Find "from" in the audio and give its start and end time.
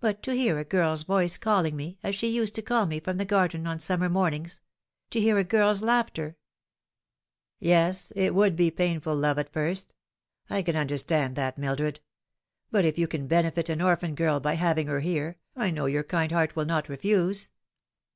2.98-3.18